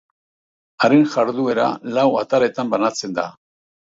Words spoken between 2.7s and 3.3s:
banatzen da.